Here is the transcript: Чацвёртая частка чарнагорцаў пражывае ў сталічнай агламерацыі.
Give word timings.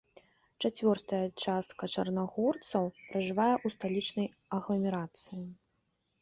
Чацвёртая 0.61 1.25
частка 1.43 1.83
чарнагорцаў 1.95 2.83
пражывае 3.11 3.51
ў 3.65 3.75
сталічнай 3.77 4.27
агламерацыі. 4.59 5.45